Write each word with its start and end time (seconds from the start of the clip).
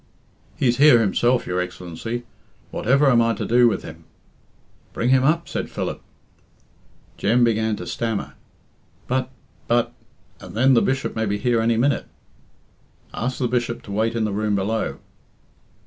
"He's 0.57 0.77
here 0.77 0.99
himself, 0.99 1.45
your 1.45 1.59
Excellency. 1.61 2.23
Whatever 2.71 3.07
am 3.11 3.21
I 3.21 3.35
to 3.35 3.45
do 3.45 3.67
with 3.67 3.83
him?" 3.83 4.05
"Bring 4.93 5.09
him 5.09 5.23
up," 5.23 5.47
said 5.47 5.69
Philip. 5.69 6.01
Jem 7.17 7.43
began 7.43 7.75
to 7.75 7.85
stammer. 7.85 8.33
"But 9.05 9.29
but 9.67 9.93
and 10.39 10.55
then 10.55 10.73
the 10.73 10.81
Bishop 10.81 11.15
may 11.15 11.27
be 11.27 11.37
here 11.37 11.61
any 11.61 11.77
minute." 11.77 12.07
"Ask 13.13 13.37
the 13.37 13.47
Bishop 13.47 13.83
to 13.83 13.91
wait 13.91 14.15
in 14.15 14.23
the 14.23 14.33
room 14.33 14.55
below." 14.55 14.97